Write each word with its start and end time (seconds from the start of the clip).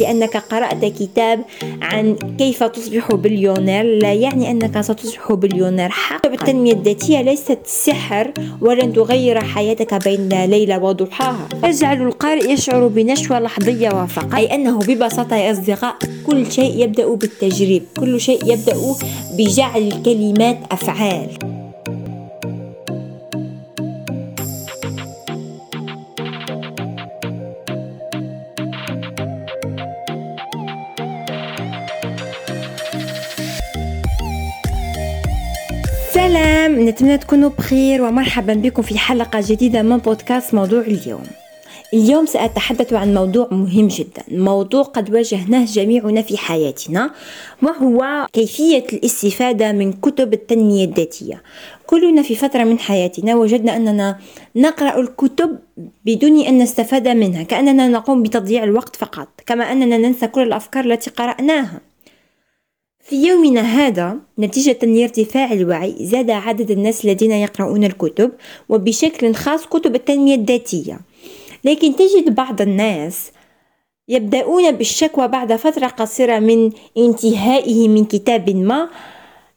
لأنك 0.00 0.36
قرأت 0.36 0.84
كتاب 0.84 1.44
عن 1.82 2.16
كيف 2.38 2.62
تصبح 2.62 3.14
بليونير. 3.14 3.84
لا 3.84 4.12
يعني 4.12 4.50
أنك 4.50 4.80
ستصبح 4.80 5.32
بليونير 5.32 5.88
حقا 5.88 6.28
التنمية 6.28 6.72
الذاتية 6.72 7.20
ليست 7.20 7.58
سحر 7.64 8.32
ولن 8.60 8.92
تغير 8.92 9.40
حياتك 9.40 10.04
بين 10.04 10.44
ليلة 10.44 10.78
وضحاها. 10.78 11.48
تجعل 11.62 12.02
القارئ 12.02 12.52
يشعر 12.52 12.86
بنشوة 12.86 13.40
لحظية 13.40 14.02
وفقط 14.02 14.34
أي 14.34 14.54
أنه 14.54 14.78
ببساطة 14.78 15.36
يا 15.36 15.52
أصدقاء 15.52 15.96
كل 16.26 16.52
شيء 16.52 16.82
يبدأ 16.82 17.14
بالتجريب. 17.14 17.82
كل 18.00 18.20
شيء 18.20 18.52
يبدأ 18.52 18.76
بجعل 19.38 19.82
الكلمات 19.82 20.58
أفعال. 20.70 21.63
نتمنى 36.78 37.18
تكونوا 37.18 37.50
بخير 37.58 38.02
ومرحبا 38.02 38.54
بكم 38.54 38.82
في 38.82 38.98
حلقة 38.98 39.40
جديدة 39.46 39.82
من 39.82 39.96
بودكاست 39.96 40.54
موضوع 40.54 40.80
اليوم. 40.80 41.24
اليوم 41.94 42.26
سأتحدث 42.26 42.92
عن 42.92 43.14
موضوع 43.14 43.48
مهم 43.50 43.88
جدا 43.88 44.22
موضوع 44.28 44.82
قد 44.82 45.14
واجهناه 45.14 45.64
جميعنا 45.64 46.22
في 46.22 46.36
حياتنا 46.36 47.10
وهو 47.62 48.26
كيفية 48.32 48.84
الاستفادة 48.92 49.72
من 49.72 49.92
كتب 49.92 50.32
التنمية 50.32 50.84
الذاتية. 50.84 51.42
كلنا 51.86 52.22
في 52.22 52.34
فترة 52.34 52.64
من 52.64 52.78
حياتنا 52.78 53.34
وجدنا 53.34 53.76
أننا 53.76 54.18
نقرأ 54.56 55.00
الكتب 55.00 55.58
بدون 56.04 56.40
أن 56.40 56.58
نستفاد 56.58 57.08
منها 57.08 57.42
كأننا 57.42 57.88
نقوم 57.88 58.22
بتضييع 58.22 58.64
الوقت 58.64 58.96
فقط 58.96 59.28
كما 59.46 59.72
أننا 59.72 59.98
ننسى 59.98 60.26
كل 60.26 60.42
الأفكار 60.42 60.84
التي 60.84 61.10
قرأناها. 61.10 61.80
في 63.04 63.26
يومنا 63.26 63.60
هذا 63.60 64.16
نتيجة 64.38 64.78
لارتفاع 64.82 65.52
الوعي 65.52 65.94
زاد 66.00 66.30
عدد 66.30 66.70
الناس 66.70 67.04
الذين 67.04 67.30
يقرؤون 67.30 67.84
الكتب 67.84 68.32
وبشكل 68.68 69.34
خاص 69.34 69.66
كتب 69.66 69.94
التنمية 69.94 70.34
الذاتية. 70.34 71.00
لكن 71.64 71.96
تجد 71.96 72.34
بعض 72.34 72.60
الناس 72.60 73.30
يبدأون 74.08 74.70
بالشكوى 74.70 75.28
بعد 75.28 75.56
فترة 75.56 75.86
قصيرة 75.86 76.38
من 76.38 76.70
انتهائه 76.98 77.88
من 77.88 78.04
كتاب 78.04 78.50
ما 78.50 78.88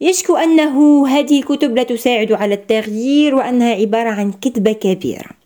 يشكو 0.02 0.36
أنه 0.36 1.08
هذه 1.08 1.40
الكتب 1.40 1.76
لا 1.76 1.84
تساعد 1.84 2.32
على 2.32 2.54
التغيير 2.54 3.36
وأنها 3.36 3.76
عبارة 3.76 4.10
عن 4.10 4.32
كذبة 4.32 4.72
كبيرة. 4.72 5.37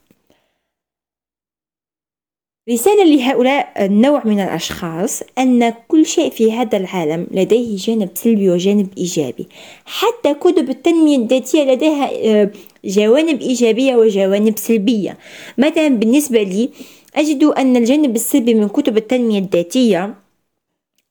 رسالة 2.70 3.04
لهؤلاء 3.04 3.86
النوع 3.86 4.22
من 4.26 4.40
الأشخاص 4.40 5.24
أن 5.38 5.74
كل 5.88 6.06
شيء 6.06 6.30
في 6.30 6.52
هذا 6.54 6.78
العالم 6.78 7.28
لديه 7.32 7.78
جانب 7.78 8.10
سلبي 8.14 8.50
وجانب 8.50 8.88
إيجابي. 8.98 9.48
حتى 9.86 10.34
كتب 10.34 10.70
التنمية 10.70 11.18
الذاتية 11.18 11.64
لديها 11.64 12.10
آه، 12.26 12.52
جوانب 12.86 13.42
إيجابية 13.42 13.96
وجوانب 13.96 14.58
سلبية. 14.58 15.18
مثلا 15.58 15.88
بالنسبة 15.88 16.44
لي 16.44 16.70
أجد 17.16 17.44
أن 17.44 17.78
الجانب 17.78 18.16
السلبي 18.16 18.54
من 18.54 18.68
كتب 18.68 18.98
التنمية 18.98 19.40
الذاتية 19.40 20.14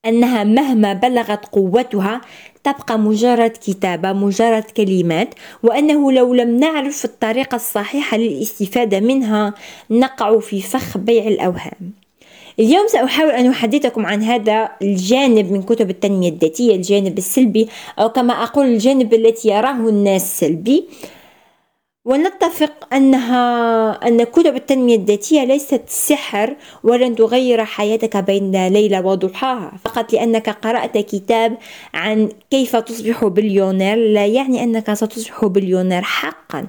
أنها 0.06 0.44
مهما 0.44 0.92
بلغت 0.92 1.46
قوتها 1.46 2.20
تبقى 2.64 2.98
مجرد 2.98 3.50
كتابة 3.50 4.12
مجرد 4.12 4.62
كلمات 4.62 5.34
وأنه 5.62 6.12
لو 6.12 6.34
لم 6.34 6.60
نعرف 6.60 7.04
الطريقة 7.04 7.54
الصحيحة 7.54 8.16
للاستفادة 8.16 9.00
منها 9.00 9.54
نقع 9.90 10.38
في 10.38 10.60
فخ 10.60 10.98
بيع 10.98 11.24
الأوهام. 11.24 11.92
اليوم 12.58 12.86
سأحاول 12.86 13.30
أن 13.30 13.46
أحدثكم 13.46 14.06
عن 14.06 14.22
هذا 14.22 14.70
الجانب 14.82 15.52
من 15.52 15.62
كتب 15.62 15.90
التنمية 15.90 16.28
الذاتية 16.28 16.74
الجانب 16.74 17.18
السلبي 17.18 17.68
أو 17.98 18.08
كما 18.08 18.42
أقول 18.42 18.66
الجانب 18.66 19.14
التي 19.14 19.48
يراه 19.48 19.88
الناس 19.88 20.40
سلبي. 20.40 20.84
ونتفق 22.04 22.94
أنها 22.94 23.90
أن 23.92 24.24
كتب 24.24 24.56
التنمية 24.56 24.96
الذاتية 24.96 25.44
ليست 25.44 25.82
سحر 25.86 26.56
ولن 26.84 27.16
تغير 27.16 27.64
حياتك 27.64 28.16
بين 28.16 28.68
ليلة 28.68 29.06
وضحاها. 29.06 29.72
فقط 29.84 30.12
لأنك 30.12 30.50
قرأت 30.50 30.98
كتاب 30.98 31.58
عن 31.94 32.28
كيف 32.50 32.76
تصبح 32.76 33.24
بليونير 33.24 33.96
لا 33.96 34.26
يعني 34.26 34.62
أنك 34.62 34.92
ستصبح 34.94 35.44
بليونير 35.44 36.02
حقا. 36.02 36.66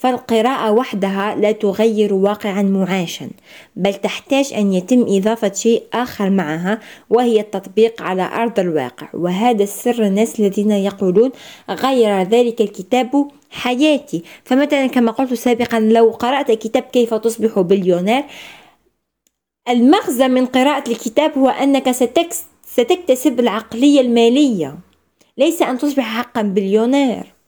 فالقراءة 0.00 0.70
وحدها 0.72 1.34
لا 1.34 1.52
تغير 1.52 2.14
واقعا 2.14 2.62
معاشا 2.62 3.30
بل 3.76 3.94
تحتاج 3.94 4.52
أن 4.56 4.72
يتم 4.72 5.04
إضافة 5.08 5.52
شيء 5.52 5.82
آخر 5.92 6.30
معها 6.30 6.80
وهي 7.10 7.40
التطبيق 7.40 8.02
على 8.02 8.22
أرض 8.22 8.58
الواقع. 8.60 9.08
وهذا 9.14 9.62
سر 9.62 10.02
الناس 10.02 10.40
الذين 10.40 10.70
يقولون 10.70 11.30
غير 11.70 12.22
ذلك 12.22 12.60
الكتاب 12.60 13.28
حياتي. 13.50 14.22
فمثلا 14.44 14.86
كما 14.86 15.10
قلت 15.12 15.34
سابقا 15.34 15.80
لو 15.80 16.10
قرأت 16.10 16.50
كتاب 16.50 16.82
كيف 16.82 17.14
تصبح 17.14 17.60
بليونير 17.60 18.24
المغزى 19.68 20.28
من 20.28 20.46
قراءة 20.46 20.90
الكتاب 20.90 21.38
هو 21.38 21.48
أنك 21.48 21.90
ستكتسب 22.64 23.40
العقلية 23.40 24.00
المالية. 24.00 24.78
ليس 25.38 25.62
أن 25.62 25.78
تصبح 25.78 26.04
حقا 26.04 26.42
بليونير. 26.42 27.39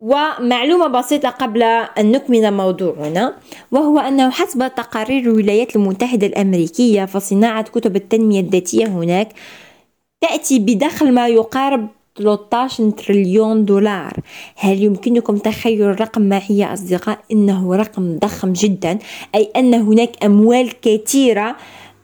ومعلومة 0.00 0.86
بسيطة 0.86 1.28
قبل 1.28 1.62
أن 1.62 2.12
نكمل 2.12 2.54
موضوعنا 2.54 3.34
وهو 3.70 3.98
أنه 3.98 4.30
حسب 4.30 4.74
تقارير 4.76 5.22
الولايات 5.22 5.76
المتحدة 5.76 6.26
الأمريكية 6.26 7.04
فصناعة 7.04 7.62
كتب 7.62 7.96
التنمية 7.96 8.40
الذاتية 8.40 8.86
هناك 8.86 9.28
تأتي 10.20 10.58
بدخل 10.58 11.12
ما 11.12 11.28
يقارب 11.28 11.88
13 12.18 12.90
تريليون 12.90 13.64
دولار. 13.64 14.12
هل 14.56 14.82
يمكنكم 14.82 15.36
تخيل 15.38 15.82
الرقم 15.82 16.22
معي 16.22 16.58
يا 16.58 16.72
أصدقاء؟ 16.72 17.18
إنه 17.32 17.76
رقم 17.76 18.18
ضخم 18.18 18.52
جدا 18.52 18.98
أي 19.34 19.50
أن 19.56 19.74
هناك 19.74 20.24
أموال 20.24 20.80
كثيرة 20.80 21.56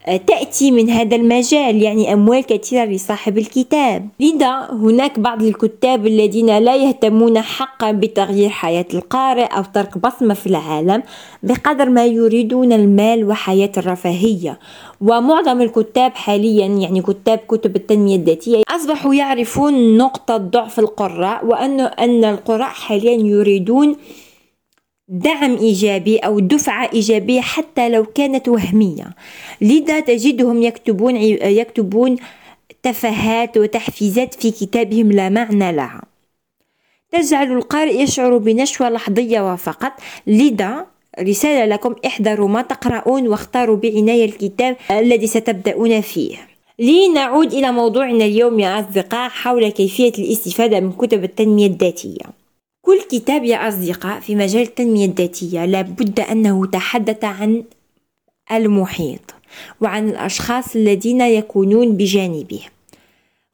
تأتي 0.05 0.71
من 0.71 0.91
هذا 0.91 1.17
المجال 1.17 1.83
يعني 1.83 2.13
أموال 2.13 2.47
كثيرة 2.47 2.85
لصاحب 2.85 3.39
الكتاب. 3.39 4.09
لذا 4.21 4.69
هناك 4.71 5.19
بعض 5.19 5.43
الكتاب 5.43 6.07
الذين 6.07 6.59
لا 6.59 6.77
يهتمون 6.77 7.41
حقا 7.41 7.93
بتغيير 7.93 8.49
حياة 8.49 8.87
القارئ 8.95 9.45
أو 9.45 9.63
ترك 9.75 9.99
بصمة 9.99 10.35
في 10.35 10.47
العالم 10.47 11.03
بقدر 11.43 11.89
ما 11.89 12.07
يريدون 12.07 12.73
المال 12.73 13.29
وحياة 13.29 13.73
الرفاهية. 13.77 14.59
ومعظم 15.01 15.63
الكتاب 15.63 16.13
حاليا 16.15 16.67
يعني 16.67 17.03
كتاب 17.03 17.39
كتب 17.49 17.77
التنمية 17.77 18.17
الذاتية 18.17 18.63
أصبحوا 18.69 19.15
يعرفون 19.15 19.97
نقطة 19.97 20.37
ضعف 20.37 20.79
القراء 20.79 21.47
وأن 21.47 21.81
أن 21.81 22.25
القراء 22.25 22.69
حاليا 22.69 23.27
يريدون 23.27 23.97
دعم 25.09 25.57
إيجابي 25.57 26.19
أو 26.19 26.41
دفعة 26.41 26.91
إيجابية 26.93 27.41
حتى 27.41 27.89
لو 27.89 28.05
كانت 28.05 28.49
وهمية. 28.49 29.15
لذا 29.61 30.01
تجدهم 30.01 30.63
يكتبون 30.63 31.17
يكتبون 31.17 32.17
تفاهات 32.83 33.57
وتحفيزات 33.57 34.35
في 34.35 34.51
كتابهم 34.51 35.13
لا 35.13 35.29
معنى 35.29 35.73
لها. 35.73 36.03
تجعل 37.13 37.53
القارئ 37.53 38.03
يشعر 38.03 38.39
بنشوة 38.39 38.91
لحظية 38.91 39.53
وفقط. 39.53 39.93
لذا 40.27 40.87
رسالة 41.21 41.65
لكم 41.65 41.95
احذروا 42.07 42.49
ما 42.49 42.63
تقرؤون 42.63 43.29
واختاروا 43.29 43.77
بعناية 43.77 44.25
الكتاب 44.25 44.77
الذي 44.91 45.27
ستبدأون 45.27 46.01
فيه. 46.01 46.37
لنعود 46.79 47.53
إلى 47.53 47.73
موضوعنا 47.73 48.25
اليوم 48.25 48.61
يا 48.61 48.81
أصدقاء 48.81 49.29
حول 49.29 49.69
كيفية 49.69 50.13
الاستفادة 50.19 50.81
من 50.81 50.93
كتب 50.93 51.25
التنمية 51.25 51.67
الذاتية. 51.67 52.44
كل 52.85 53.01
كتاب 53.11 53.45
يا 53.45 53.69
أصدقاء 53.69 54.21
في 54.21 54.35
مجال 54.35 54.63
التنمية 54.63 55.07
الذاتية 55.07 55.65
لابد 55.65 56.21
أنه 56.21 56.67
تحدث 56.67 57.25
عن 57.25 57.65
المحيط 58.53 59.35
وعن 59.81 60.09
الأشخاص 60.09 60.77
الذين 60.77 61.21
يكونون 61.21 61.97
بجانبه. 61.97 62.61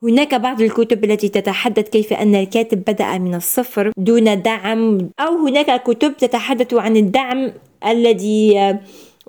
هناك 0.03 0.35
بعض 0.35 0.63
الكتب 0.63 1.05
التي 1.05 1.29
تتحدث 1.29 1.89
كيف 1.89 2.13
أن 2.13 2.35
الكاتب 2.35 2.79
بدأ 2.79 3.19
من 3.19 3.35
الصفر 3.35 3.93
دون 3.97 4.43
دعم 4.43 5.11
أو 5.21 5.47
هناك 5.47 5.83
كتب 5.83 6.17
تتحدث 6.17 6.75
عن 6.75 6.97
الدعم 6.97 7.53
الذي 7.87 8.79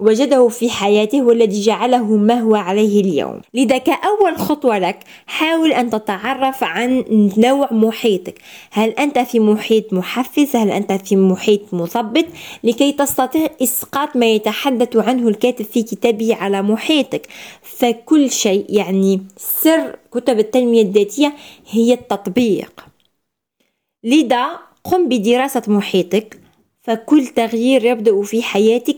وجده 0.01 0.47
في 0.47 0.69
حياته 0.69 1.21
والذي 1.21 1.61
جعله 1.61 2.03
ما 2.17 2.39
هو 2.39 2.55
عليه 2.55 3.01
اليوم. 3.01 3.41
لذا 3.53 3.77
كأول 3.77 4.37
خطوة 4.37 4.79
لك 4.79 4.99
حاول 5.27 5.73
أن 5.73 5.89
تتعرف 5.89 6.63
عن 6.63 7.03
نوع 7.37 7.73
محيطك. 7.73 8.41
هل 8.71 8.89
أنت 8.89 9.19
في 9.19 9.39
محيط 9.39 9.93
محفز؟ 9.93 10.55
هل 10.55 10.71
أنت 10.71 10.91
في 10.91 11.15
محيط 11.15 11.73
مثبط 11.73 12.25
لكي 12.63 12.91
تستطيع 12.91 13.49
إسقاط 13.63 14.15
ما 14.15 14.25
يتحدث 14.25 14.97
عنه 14.97 15.27
الكاتب 15.27 15.65
في 15.65 15.83
كتابه 15.83 16.35
على 16.35 16.61
محيطك. 16.61 17.27
فكل 17.61 18.31
شيء 18.31 18.65
يعني 18.69 19.21
سر 19.37 19.95
كتب 20.11 20.39
التنمية 20.39 20.81
الذاتية 20.81 21.33
هي 21.69 21.93
التطبيق. 21.93 22.85
لذا 24.03 24.47
قم 24.83 25.09
بدراسة 25.09 25.63
محيطك. 25.67 26.37
فكل 26.83 27.27
تغيير 27.27 27.85
يبدأ 27.85 28.21
في 28.21 28.43
حياتك 28.43 28.97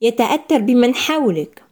يتأثر 0.00 0.58
بمن 0.58 0.94
حولك. 0.94 1.62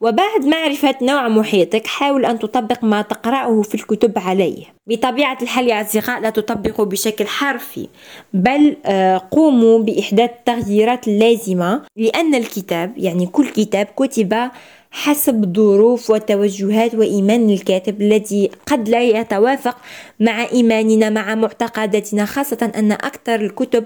وبعد 0.00 0.46
معرفة 0.46 0.94
نوع 1.02 1.28
محيطك 1.28 1.86
حاول 1.86 2.24
أن 2.24 2.38
تطبق 2.38 2.84
ما 2.84 3.02
تقرأه 3.02 3.62
في 3.62 3.74
الكتب 3.74 4.18
عليه. 4.18 4.64
بطبيعة 4.86 5.38
الحال 5.42 5.68
يا 5.68 5.80
أصدقاء 5.80 6.20
لا 6.20 6.30
تطبقوا 6.30 6.84
بشكل 6.84 7.26
حرفي 7.26 7.88
بل 8.34 8.76
آه، 8.86 9.28
قوموا 9.30 9.78
بإحداث 9.78 10.30
التغييرات 10.30 11.08
اللازمة 11.08 11.82
لأن 11.96 12.34
الكتاب 12.34 12.98
يعني 12.98 13.26
كل 13.26 13.48
كتاب 13.48 13.86
كتب 13.86 14.50
حسب 14.90 15.56
ظروف 15.56 16.10
وتوجهات 16.10 16.94
وإيمان 16.94 17.50
الكاتب 17.50 18.00
الذي 18.02 18.50
قد 18.66 18.88
لا 18.88 19.02
يتوافق 19.02 19.76
مع 20.20 20.46
إيماننا 20.52 21.10
مع 21.10 21.34
معتقداتنا 21.34 22.24
خاصة 22.24 22.72
أن 22.76 22.92
أكثر 22.92 23.34
الكتب 23.34 23.84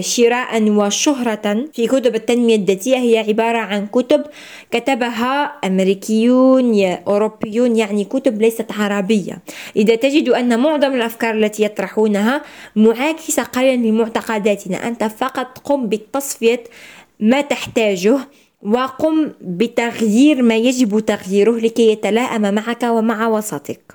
شراء 0.00 0.62
وشهرة 0.62 1.64
في 1.72 1.86
كتب 1.86 2.14
التنمية 2.14 2.56
الذاتية. 2.56 2.96
هي 2.96 3.18
عبارة 3.18 3.58
عن 3.58 3.86
كتب 3.86 4.24
كتبها 4.70 5.42
أمريكيون 5.64 6.82
أوروبيون 6.84 7.76
يعني 7.76 8.04
كتب 8.04 8.42
ليست 8.42 8.72
عربية. 8.72 9.38
إذا 9.76 9.94
تجد 9.94 10.28
أن 10.28 10.60
معظم 10.60 10.94
الأفكار 10.94 11.34
التي 11.34 11.64
يطرحونها 11.64 12.42
معاكسة 12.76 13.42
قليلا 13.42 13.88
لمعتقداتنا. 13.88 14.88
أنت 14.88 15.04
فقط 15.04 15.58
قم 15.58 15.86
بتصفية 15.88 16.64
ما 17.20 17.40
تحتاجه 17.40 18.18
وقم 18.62 19.32
بتغيير 19.40 20.42
ما 20.42 20.56
يجب 20.56 20.98
تغييره 20.98 21.52
لكي 21.52 21.92
يتلائم 21.92 22.54
معك 22.54 22.82
ومع 22.82 23.28
وسطك. 23.28 23.94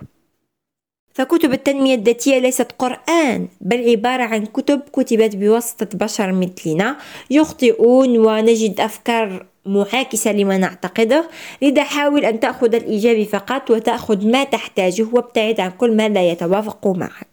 فكتب 1.19 1.54
التنمية 1.54 1.95
الذاتية 1.95 2.38
ليست 2.38 2.71
قرآن 2.80 3.48
بل 3.62 3.89
عبارة 3.89 4.24
عن 4.24 4.45
كتب 4.45 4.81
كتبت 4.94 5.36
بواسطة 5.36 5.88
بشر 5.98 6.31
مثلنا 6.31 6.98
يخطئون 7.31 8.18
ونجد 8.18 8.80
أفكار 8.80 9.45
معاكسة 9.66 10.31
لما 10.31 10.57
نعتقده. 10.57 11.30
لذا 11.62 11.83
حاول 11.83 12.25
أن 12.25 12.39
تأخذ 12.39 12.75
الإيجابي 12.75 13.25
فقط 13.25 13.71
وتأخذ 13.71 14.27
ما 14.27 14.44
تحتاجه 14.44 15.07
وابتعد 15.13 15.60
عن 15.60 15.71
كل 15.71 15.98
ما 15.98 16.10
لا 16.10 16.30
يتوافق 16.30 16.88
معك. 16.88 17.27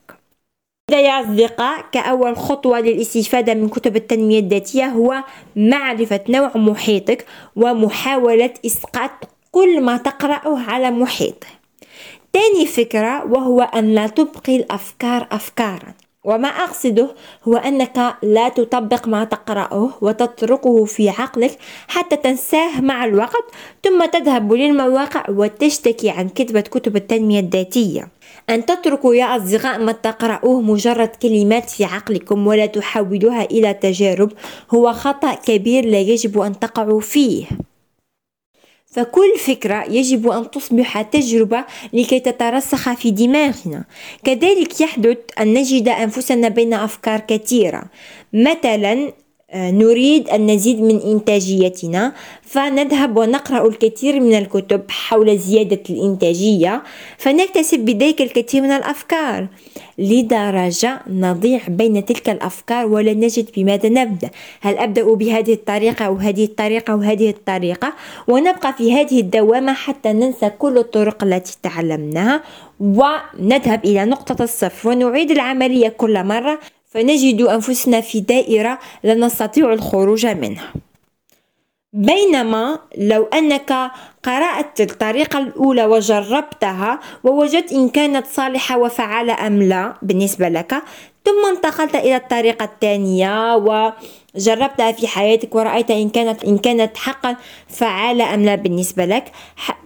إذا 0.91 1.00
يا 1.00 1.21
أصدقاء 1.21 1.85
كأول 1.93 2.37
خطوة 2.37 2.81
للاستفادة 2.81 3.55
من 3.55 3.69
كتب 3.69 3.97
التنمية 3.97 4.38
الذاتية 4.38 4.85
هو 4.87 5.25
معرفة 5.56 6.21
نوع 6.29 6.56
محيطك 6.56 7.27
ومحاولة 7.56 8.55
إسقاط 8.67 9.11
كل 9.50 9.81
ما 9.81 9.97
تقرأه 9.97 10.59
على 10.59 10.91
محيطه 10.91 11.56
تاني 12.37 12.67
فكرة 12.67 13.33
وهو 13.33 13.62
أن 13.62 13.94
لا 13.94 14.06
تبقي 14.06 14.56
الأفكار 14.56 15.27
أفكارا. 15.33 15.94
وما 16.25 16.49
أقصده 16.49 17.09
هو 17.49 17.56
أنك 17.56 18.15
لا 18.23 18.49
تطبق 18.49 19.09
ما 19.09 19.25
تقرأه 19.25 19.91
وتتركه 20.00 20.85
في 20.85 21.09
عقلك 21.09 21.59
حتى 21.88 22.17
تنساه 22.17 22.81
مع 22.81 23.05
الوقت 23.05 23.44
ثم 23.85 24.05
تذهب 24.05 24.53
للمواقع 24.53 25.25
وتشتكي 25.29 26.11
عن 26.11 26.29
كتبة 26.29 26.61
كتب 26.61 26.97
التنمية 26.97 27.41
الذاتية. 27.41 28.09
أن 28.50 28.67
تتركوا 28.67 29.15
يا 29.15 29.37
أصدقاء 29.37 29.79
ما 29.79 29.93
تقرأوه 29.93 30.61
مجرد 30.61 31.09
كلمات 31.09 31.71
في 31.71 31.85
عقلكم 31.85 32.47
ولا 32.47 32.67
تحولوها 32.67 33.44
إلى 33.44 33.75
تجارب 33.75 34.33
هو 34.71 34.93
خطأ 34.93 35.35
كبير 35.35 35.85
لا 35.87 36.00
يجب 36.00 36.38
أن 36.38 36.59
تقعوا 36.59 37.00
فيه. 37.00 37.47
فكل 38.96 39.38
فكرة 39.38 39.84
يجب 39.84 40.28
أن 40.28 40.50
تصبح 40.50 41.02
تجربة 41.02 41.64
لكي 41.93 42.20
تترسخ 42.20 42.94
في 42.94 43.10
دماغنا. 43.10 43.84
كذلك 44.25 44.81
يحدث 44.81 45.19
أن 45.40 45.54
نجد 45.54 45.88
أنفسنا 45.88 46.48
بين 46.48 46.75
أفكار 46.75 47.20
كثيرة. 47.20 47.84
مثلا 48.32 49.12
نريد 49.54 50.28
أن 50.28 50.46
نزيد 50.50 50.81
من 50.81 51.00
إنتاجيتنا 51.00 52.12
فنذهب 52.43 53.16
ونقرأ 53.16 53.69
الكثير 53.69 54.20
من 54.20 54.38
الكتب 54.38 54.82
حول 54.88 55.38
زيادة 55.38 55.81
الإنتاجية 55.90 56.82
فنكتسب 57.19 57.78
بذلك 57.78 58.22
الكثير 58.22 58.62
من 58.62 58.70
الأفكار. 58.70 59.46
لدرجة 59.98 61.00
نضيع 61.08 61.60
بين 61.69 62.04
تلك 62.04 62.31
الأفكار 62.31 62.87
ولا 62.87 63.12
نجد 63.14 63.50
بماذا 63.56 63.88
نبدأ. 63.88 64.31
هل 64.60 64.78
أبدأ 64.78 65.14
بهذه 65.14 65.52
الطريقة 65.52 66.04
أو 66.04 66.14
هذه 66.14 66.44
الطريقة 66.44 66.92
أو 66.92 66.99
هذه 66.99 67.31
الطريقة؟ 67.31 67.94
ونبقى 68.28 68.72
في 68.72 68.92
هذه 68.92 69.20
الدوامة 69.20 69.72
حتى 69.72 70.12
ننسى 70.12 70.50
كل 70.58 70.78
الطرق 70.78 71.25
التي 71.25 71.56
تعلمناها. 71.62 72.42
ونذهب 72.81 73.84
إلى 73.84 74.04
نقطة 74.04 74.44
الصفر 74.44 74.88
ونعيد 74.88 75.31
العملية 75.31 75.88
كل 75.88 76.25
مرة. 76.25 76.58
فنجد 76.91 77.43
أنفسنا 77.43 78.00
في 78.00 78.21
دائرة 78.21 78.79
لا 79.03 79.15
نستطيع 79.15 79.73
الخروج 79.73 80.27
منها. 80.27 80.73
بينما 81.93 82.79
لو 82.99 83.25
أنك 83.25 83.91
قرأت 84.23 84.81
الطريقة 84.81 85.38
الأولى 85.38 85.85
وجربتها 85.85 87.00
ووجدت 87.25 87.73
إن 87.73 87.88
كانت 87.88 88.27
صالحة 88.27 88.79
وفعالة 88.79 89.47
أم 89.47 89.62
لا 89.62 89.94
بالنسبة 90.03 90.49
لك 90.49 90.83
ثم 91.26 91.46
انتقلت 91.56 91.94
إلى 91.94 92.17
الطريقة 92.17 92.64
الثانية 92.64 93.56
وجربتها 93.56 94.93
في 94.93 95.06
حياتك 95.06 95.55
ورأيت 95.55 95.90
إن 95.90 96.08
كانت 96.08 96.44
إن 96.44 96.58
كانت 96.58 96.96
حقا 96.96 97.37
فعالة 97.69 98.34
أم 98.34 98.44
لا 98.44 98.55
بالنسبة 98.55 99.05
لك. 99.05 99.32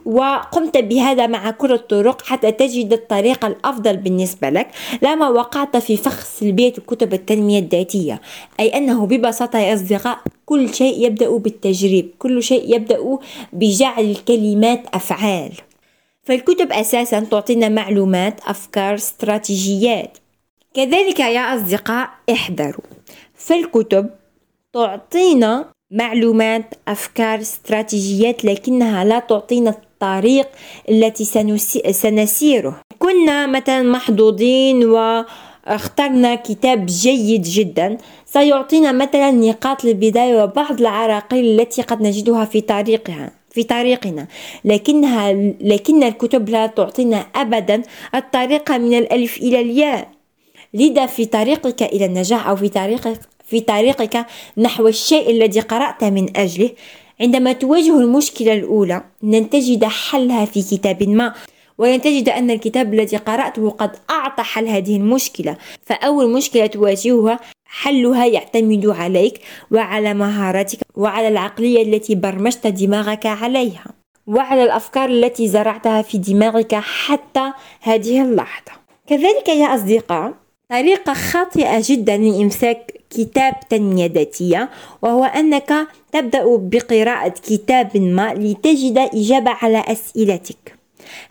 وقمت 0.05 0.77
بهذا 0.77 1.27
مع 1.27 1.51
كل 1.51 1.73
الطرق 1.73 2.23
حتى 2.23 2.53
تجد 2.53 2.93
الطريقة 2.93 3.49
الأفضل 3.49 3.97
بالنسبة 3.97 4.51
لك. 4.51 4.69
لما 5.03 5.29
وقعت 5.29 5.77
في 5.77 5.97
فخ 5.97 6.25
سلبية 6.25 6.73
كتب 6.73 7.15
التنمية 7.15 7.59
الذاتية 7.59 8.21
أي 8.61 8.69
أنه 8.69 9.07
ببساطة 9.07 9.59
يا 9.59 9.75
أصدقاء 9.75 10.19
كل 10.47 10.75
شيء 10.75 11.07
يبدأ 11.07 11.29
بالتجريب 11.31 12.11
كل 12.19 12.43
شيء 12.43 12.75
يبدأ 12.77 13.19
بجعل 13.53 14.05
الكلمات 14.05 14.83
أفعال. 14.95 15.53
فالكتب 16.25 16.73
أساسا 16.73 17.21
تعطينا 17.21 17.69
معلومات 17.69 18.41
أفكار 18.47 18.95
استراتيجيات. 18.95 20.19
كذلك 20.75 21.21
يا 21.21 21.55
أصدقاء 21.55 22.11
احذروا. 22.33 22.85
فالكتب 23.35 24.11
تعطينا 24.73 25.65
معلومات 25.91 26.75
أفكار 26.89 27.41
استراتيجيات 27.41 28.45
لكنها 28.45 29.05
لا 29.05 29.19
تعطينا 29.19 29.71
الطريق 29.71 30.49
التي 30.89 31.25
سنسيره. 31.93 32.81
كنا 32.99 33.47
مثلا 33.47 33.83
محظوظين 33.83 34.85
واخترنا 34.85 36.35
كتاب 36.35 36.87
جيد 36.87 37.43
جدا. 37.43 37.99
سيعطينا 38.27 38.93
مثلا 38.93 39.31
نقاط 39.31 39.85
البداية 39.85 40.43
وبعض 40.43 40.81
العراقيل 40.81 41.61
التي 41.61 41.83
قد 41.83 42.03
نجدها 42.03 42.45
في 42.45 42.61
طريقها 42.61 43.31
في 43.51 43.63
طريقنا. 43.63 44.27
لكنها 44.65 45.33
لكن 45.61 46.03
الكتب 46.03 46.49
لا 46.49 46.67
تعطينا 46.67 47.27
أبدا. 47.35 47.83
الطريقة 48.15 48.79
من 48.79 48.99
الألف 48.99 49.37
إلى 49.37 49.61
الياء. 49.61 50.20
لذا 50.75 51.07
في 51.07 51.25
طريقك 51.25 51.83
إلى 51.83 52.05
النجاح 52.05 52.49
أو 52.49 52.57
في 52.57 52.69
طريقك 52.69 53.21
في 53.51 53.61
طريقك 53.61 54.27
نحو 54.57 54.89
الشيء 54.89 55.31
الذي 55.31 55.61
قرأت 55.61 56.05
من 56.05 56.37
أجله. 56.37 56.71
عندما 57.21 57.53
تواجه 57.53 57.99
المشكلة 57.99 58.53
الأولى 58.53 59.03
لن 59.23 59.51
تجد 59.51 59.85
حلها 59.85 60.45
في 60.45 60.63
كتاب 60.63 61.09
ما 61.09 61.35
ولن 61.79 62.01
تجد 62.01 62.29
أن 62.29 62.51
الكتاب 62.51 62.95
الذي 62.95 63.17
قرأته 63.17 63.71
قد 63.71 63.91
أعطى 64.11 64.43
حل 64.43 64.69
هذه 64.69 64.97
المشكلة. 64.97 65.57
فأول 65.85 66.31
مشكلة 66.31 66.67
تواجهها 66.67 67.41
حلها 67.65 68.27
يعتمد 68.27 68.87
عليك 68.87 69.41
وعلى 69.71 70.15
مهاراتك 70.15 70.79
وعلى 70.95 71.29
العقلية 71.29 71.83
التي 71.83 72.15
برمجت 72.15 72.67
دماغك 72.67 73.27
عليها 73.27 73.87
وعلى 74.27 74.65
الأفكار 74.65 75.09
التي 75.09 75.49
زرعتها 75.49 76.03
في 76.03 76.19
دماغك 76.19 76.75
حتى 76.75 77.53
هذه 77.81 78.23
اللحظة. 78.23 78.73
كذلك 79.07 79.49
يا 79.49 79.75
أصدقاء 79.75 80.35
طريقة 80.71 81.15
خاطئة 81.15 81.83
جدا 81.85 82.17
لإمساك 82.17 82.93
كتاب 83.11 83.55
تنمية 83.71 84.07
ذاتية 84.07 84.71
وهو 85.03 85.25
أنك 85.25 85.73
تبدأ 86.13 86.43
بقراءة 86.47 87.35
كتاب 87.49 87.97
ما 87.97 88.35
لتجد 88.35 88.99
إجابة 88.99 89.51
على 89.51 89.85
أسئلتك. 89.87 90.77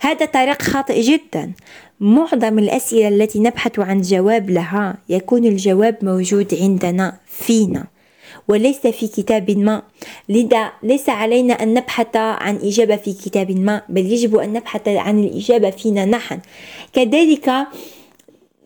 هذا 0.00 0.26
طريق 0.26 0.62
خاطئ 0.62 1.00
جدا. 1.00 1.52
معظم 2.00 2.58
الأسئلة 2.58 3.08
التي 3.08 3.38
نبحث 3.38 3.78
عن 3.78 4.00
جواب 4.00 4.50
لها 4.50 4.98
يكون 5.08 5.44
الجواب 5.44 5.96
موجود 6.02 6.54
عندنا 6.60 7.16
فينا 7.26 7.84
وليس 8.48 8.86
في 8.86 9.08
كتاب 9.08 9.50
ما. 9.50 9.82
لذا 10.28 10.72
ليس 10.82 11.08
علينا 11.08 11.54
أن 11.62 11.74
نبحث 11.74 12.16
عن 12.16 12.56
إجابة 12.56 12.96
في 12.96 13.12
كتاب 13.12 13.50
ما 13.50 13.82
بل 13.88 14.12
يجب 14.12 14.36
أن 14.36 14.52
نبحث 14.52 14.88
عن 14.88 15.24
الإجابة 15.24 15.70
فينا 15.70 16.04
نحن. 16.04 16.38
كذلك 16.92 17.50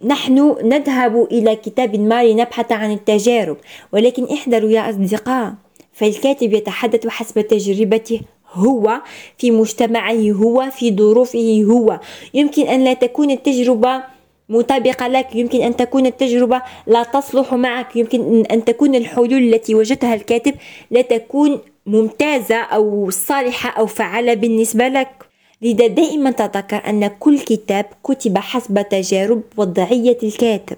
نحن 0.03 0.57
نذهب 0.63 1.29
إلى 1.33 1.57
كتاب 1.57 1.97
ما 1.97 2.25
لنبحث 2.25 2.73
عن 2.73 2.93
التجارب 2.93 3.57
ولكن 3.93 4.25
احذروا 4.33 4.71
يا 4.71 4.91
أصدقاء. 4.91 5.55
فالكاتب 5.93 6.53
يتحدث 6.53 7.07
حسب 7.07 7.41
تجربته 7.41 8.21
هو 8.53 9.01
في 9.39 9.51
مجتمعه 9.51 10.33
هو 10.33 10.71
في 10.71 10.97
ظروفه 10.97 11.65
هو. 11.71 12.01
يمكن 12.35 12.67
أن 12.67 12.85
لا 12.85 12.95
تكون 12.95 13.31
التجربة 13.31 14.03
مطابقة 14.49 15.09
لك 15.09 15.37
يمكن 15.37 15.63
أن 15.63 15.77
تكون 15.77 16.07
التجربة 16.07 16.63
لا 16.87 17.03
تصلح 17.03 17.55
معك 17.55 17.97
يمكن 17.97 18.47
أن 18.47 18.65
تكون 18.65 18.95
الحلول 18.95 19.55
التي 19.55 19.75
وجدها 19.75 20.15
الكاتب 20.15 20.55
لا 20.91 21.03
تكون 21.03 21.61
ممتازة 21.87 22.57
أو 22.57 23.11
صالحة 23.11 23.81
أو 23.81 23.87
فعالة 23.87 24.35
بالنسبة 24.35 24.89
لك. 24.89 25.34
لذا 25.63 25.87
دائما 25.87 26.31
تذكر 26.31 26.89
أن 26.89 27.07
كل 27.07 27.39
كتاب 27.39 27.87
كتب 28.05 28.39
حسب 28.39 28.89
تجارب 28.89 29.43
وضعية 29.57 30.19
الكاتب. 30.23 30.77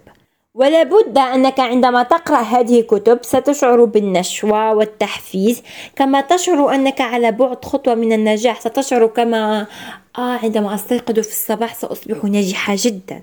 ولا 0.55 0.83
بد 0.83 1.19
أنك 1.19 1.61
عندما 1.61 2.03
تقرأ 2.03 2.41
هذه 2.41 2.81
الكتب 2.81 3.19
ستشعر 3.23 3.85
بالنشوة 3.85 4.73
والتحفيز 4.75 5.63
كما 5.97 6.21
تشعر 6.21 6.75
أنك 6.75 7.01
على 7.01 7.33
بعد 7.33 7.65
خطوة 7.65 7.95
من 7.95 8.13
النجاح. 8.13 8.61
ستشعر 8.61 9.07
كما 9.07 9.67
آه 10.19 10.39
عندما 10.43 10.75
أستيقظ 10.75 11.15
في 11.15 11.29
الصباح 11.29 11.75
سأصبح 11.75 12.25
ناجحة 12.25 12.75
جدا. 12.79 13.23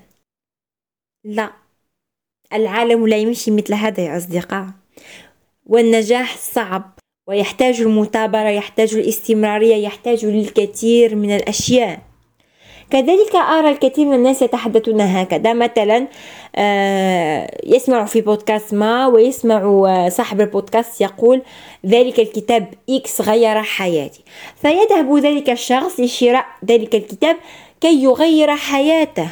لا 1.24 1.50
العالم 2.52 3.06
لا 3.08 3.16
يمشي 3.16 3.50
مثل 3.50 3.74
هذا 3.74 4.00
يا 4.04 4.16
أصدقاء. 4.16 4.66
والنجاح 5.66 6.36
صعب. 6.36 6.98
ويحتاج 7.26 7.80
المثابرة 7.80 8.48
يحتاج 8.48 8.94
الاستمرارية 8.94 9.74
يحتاج 9.74 10.26
للكثير 10.26 11.14
من 11.14 11.36
الأشياء. 11.36 11.98
كذلك 12.90 13.34
أرى 13.34 13.70
الكثير 13.70 14.06
من 14.06 14.14
الناس 14.14 14.42
يتحدثون 14.42 15.00
هكذا. 15.00 15.52
مثلا 15.52 16.06
آه، 16.56 17.60
يسمع 17.66 18.04
في 18.04 18.20
بودكاست 18.20 18.74
ما 18.74 19.06
ويسمع 19.06 19.84
آه، 19.86 20.08
صاحب 20.08 20.40
البودكاست 20.40 21.00
يقول 21.00 21.42
ذلك 21.86 22.20
الكتاب 22.20 22.74
إكس 22.90 23.20
غير 23.20 23.62
حياتي. 23.62 24.20
فيذهب 24.56 25.16
ذلك 25.16 25.50
الشخص 25.50 26.00
لشراء 26.00 26.46
ذلك 26.64 26.94
الكتاب 26.94 27.36
كي 27.80 28.02
يغير 28.02 28.56
حياته. 28.56 29.28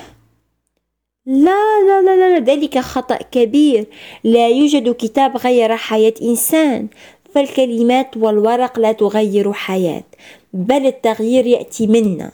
لا 1.27 1.81
لا 1.87 2.03
لا 2.03 2.39
لا 2.39 2.39
ذلك 2.39 2.79
خطأ 2.79 3.17
كبير. 3.17 3.87
لا 4.25 4.49
يوجد 4.49 4.95
كتاب 4.95 5.37
غير 5.37 5.77
حياة 5.77 6.15
إنسان. 6.23 6.89
فالكلمات 7.35 8.17
والورق 8.17 8.79
لا 8.79 8.93
تغير 8.93 9.53
حياة 9.53 10.05
بل 10.53 10.87
التغيير 10.87 11.47
يأتي 11.47 11.87
منا. 11.87 12.33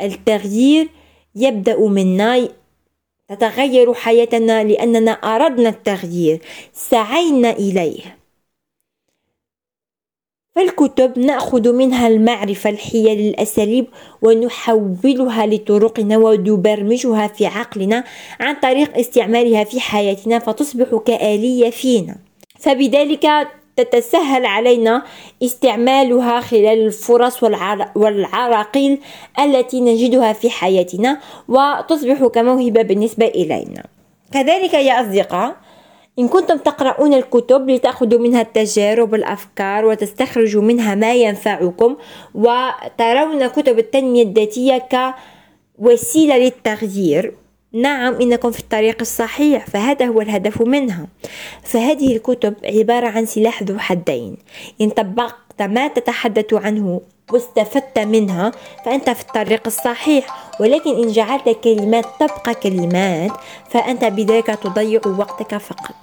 التغيير 0.00 0.88
يبدأ 1.34 1.78
منا 1.78 2.48
تتغير 3.28 3.94
حياتنا 3.94 4.64
لأننا 4.64 5.10
أردنا 5.10 5.68
التغيير 5.68 6.40
سعينا 6.72 7.50
إليه. 7.50 8.18
فالكتب 10.54 11.18
نأخذ 11.18 11.72
منها 11.72 12.08
المعرفة 12.08 12.70
الحيل 12.70 13.20
الأساليب 13.20 13.86
ونحولها 14.22 15.46
لطرقنا 15.46 16.16
ونبرمجها 16.18 17.26
في 17.26 17.46
عقلنا 17.46 18.04
عن 18.40 18.54
طريق 18.54 18.98
استعمالها 18.98 19.64
في 19.64 19.80
حياتنا 19.80 20.38
فتصبح 20.38 21.02
كآلية 21.06 21.70
فينا. 21.70 22.16
فبذلك 22.58 23.26
تتسهل 23.76 24.46
علينا 24.46 25.02
استعمالها 25.42 26.40
خلال 26.40 26.86
الفرص 26.86 27.42
والعراقيل 27.96 28.98
التي 29.38 29.80
نجدها 29.80 30.32
في 30.32 30.50
حياتنا 30.50 31.20
وتصبح 31.48 32.26
كموهبة 32.26 32.82
بالنسبة 32.82 33.26
إلينا. 33.26 33.84
كذلك 34.32 34.74
يا 34.74 35.00
أصدقاء 35.00 35.56
إن 36.18 36.28
كنتم 36.28 36.56
تقرؤون 36.56 37.14
الكتب 37.14 37.70
لتأخذوا 37.70 38.20
منها 38.20 38.40
التجارب 38.40 39.12
والأفكار 39.12 39.84
وتستخرجوا 39.84 40.62
منها 40.62 40.94
ما 40.94 41.14
ينفعكم 41.14 41.96
وترون 42.34 43.46
كتب 43.46 43.78
التنمية 43.78 44.22
الذاتية 44.22 44.88
كوسيلة 45.78 46.38
للتغيير 46.38 47.34
نعم 47.74 48.14
إنكم 48.14 48.50
في 48.50 48.60
الطريق 48.60 48.96
الصحيح 49.00 49.66
فهذا 49.66 50.06
هو 50.06 50.20
الهدف 50.20 50.62
منها. 50.62 51.06
فهذه 51.62 52.16
الكتب 52.16 52.54
عبارة 52.64 53.06
عن 53.06 53.26
سلاح 53.26 53.62
ذو 53.62 53.78
حدين. 53.78 54.36
إن 54.80 54.90
طبقت 54.90 55.62
ما 55.62 55.88
تتحدث 55.88 56.54
عنه 56.54 57.00
واستفدت 57.32 57.98
منها 57.98 58.52
فأنت 58.84 59.10
في 59.10 59.20
الطريق 59.20 59.62
الصحيح. 59.66 60.50
ولكن 60.60 60.90
إن 61.02 61.08
جعلت 61.08 61.48
كلمات 61.64 62.06
تبقى 62.20 62.54
كلمات 62.54 63.30
فأنت 63.70 64.04
بذلك 64.04 64.46
تضيع 64.46 65.00
وقتك 65.18 65.56
فقط. 65.56 65.94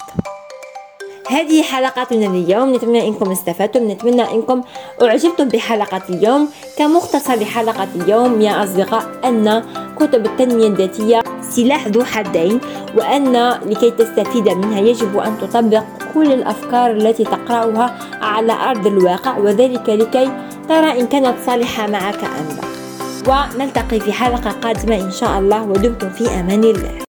هذه 1.30 1.64
حلقتنا 1.64 2.26
اليوم 2.26 2.76
نتمنى 2.76 3.08
إنكم 3.08 3.32
استفدتم. 3.32 3.92
نتمنى 3.92 4.22
إنكم 4.22 4.62
أعجبتم 5.02 5.48
بحلقة 5.48 6.02
اليوم. 6.10 6.50
كمختصر 6.78 7.36
لحلقة 7.36 7.88
اليوم 7.96 8.42
يا 8.42 8.64
أصدقاء 8.64 9.06
أن 9.26 9.64
كتب 10.00 10.26
التنمية 10.26 10.68
الذاتية 10.68 11.22
سلاح 11.60 11.88
ذو 11.88 12.04
حدين 12.04 12.60
وأن 12.98 13.36
لكي 13.66 13.92
تستفيد 13.92 14.50
منها 14.50 14.80
يجب 14.80 15.18
أن 15.18 15.38
تطبق 15.42 15.84
كل 16.14 16.32
الأفكار 16.32 16.92
التي 16.92 17.24
تقرأها 17.24 18.00
على 18.22 18.54
أرض 18.54 18.88
الواقع 18.88 19.38
وذلك 19.38 19.90
لكي 19.90 20.32
ترى 20.70 21.00
إن 21.00 21.08
كانت 21.08 21.36
صالحة 21.46 21.88
معك 21.88 22.24
أم 22.24 22.48
لا. 22.56 22.70
ونلتقي 23.28 24.00
في 24.00 24.12
حلقة 24.12 24.52
قادمة 24.52 24.96
إن 24.96 25.12
شاء 25.12 25.40
الله 25.40 25.64
ودمتم 25.64 26.10
في 26.10 26.28
أمان 26.28 26.64
الله. 26.64 27.09